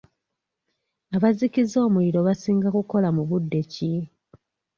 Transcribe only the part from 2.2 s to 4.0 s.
basinga kukola mu budde ki?